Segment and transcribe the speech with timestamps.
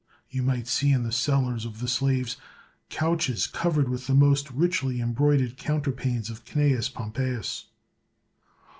[0.31, 2.35] You might see in the cellars of the slaves
[2.89, 7.65] couches covered with the most richly embroidered counterpanes of CnaBus Pompeius.